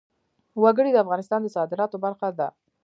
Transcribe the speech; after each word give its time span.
وګړي 0.63 0.91
د 0.93 0.97
افغانستان 1.03 1.39
د 1.43 1.47
صادراتو 1.55 1.97
برخه 2.05 2.27
ده. 2.39 2.47